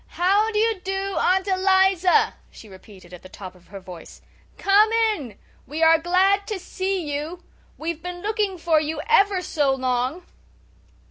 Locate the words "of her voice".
3.53-4.23